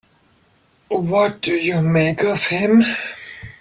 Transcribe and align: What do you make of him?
What 0.89 1.41
do 1.41 1.51
you 1.51 1.79
make 1.83 2.23
of 2.23 2.47
him? 2.47 2.81